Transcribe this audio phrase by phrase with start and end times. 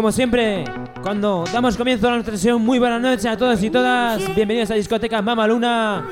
[0.00, 0.64] como siempre,
[1.02, 4.34] cuando damos comienzo a nuestra sesión, muy buenas noches a todos y todas.
[4.34, 6.02] Bienvenidos a discoteca Mama Luna.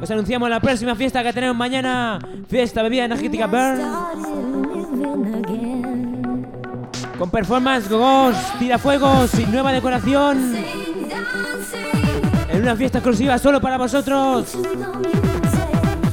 [0.00, 2.20] Os anunciamos la próxima fiesta que tenemos mañana.
[2.48, 3.80] Fiesta bebida energética Burn.
[7.18, 10.54] Con performance, gogos, tirafuegos y nueva decoración.
[12.52, 14.56] En Una fiesta exclusiva solo para vosotros.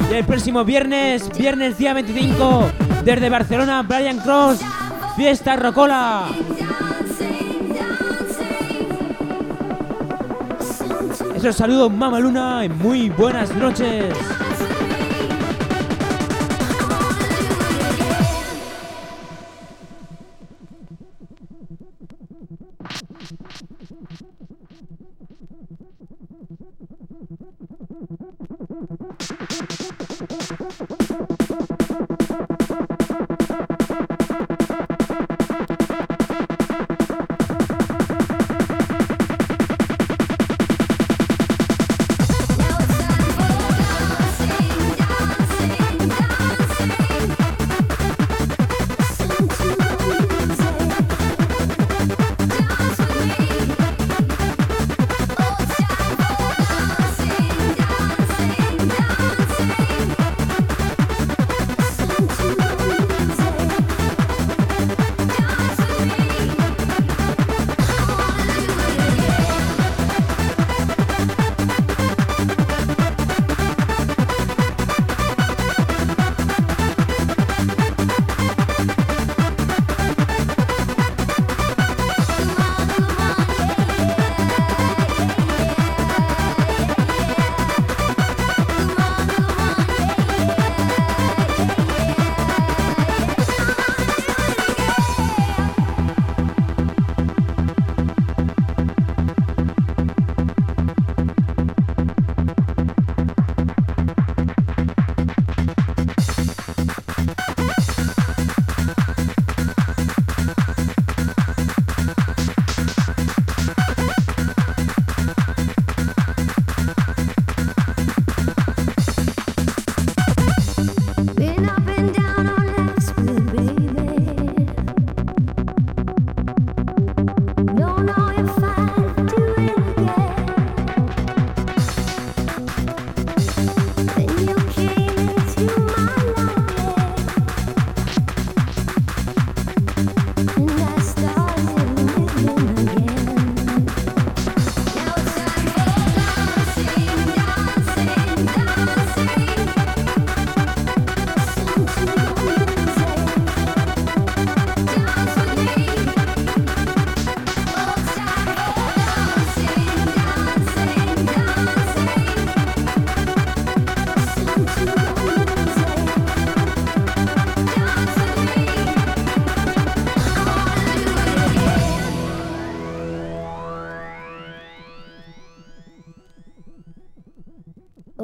[0.09, 2.63] Y el próximo viernes, viernes día 25,
[3.03, 4.59] desde Barcelona, Brian Cross,
[5.15, 6.29] Fiesta Rocola.
[11.45, 14.15] Nuestros saludos, Mamaluna, y muy buenas noches.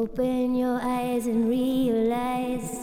[0.01, 2.80] Open your eyes and realize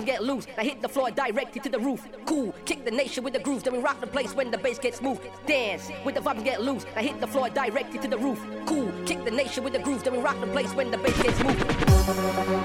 [0.00, 0.46] and get loose.
[0.56, 2.08] I hit the floor directly to the roof.
[2.24, 3.62] Cool, kick the nation with the groove.
[3.62, 5.22] Then we rock the place when the bass gets moved.
[5.46, 6.86] Dance with the vibe and get loose.
[6.96, 8.42] I hit the floor directly to the roof.
[8.66, 10.02] Cool, kick the nation with the groove.
[10.02, 12.59] Then we rock the place when the bass gets moved.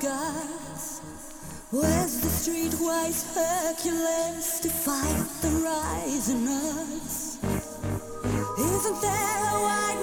[0.00, 1.00] gods?
[1.70, 7.38] Where's the streetwise Hercules to fight the rising odds?
[8.58, 10.02] Isn't there a white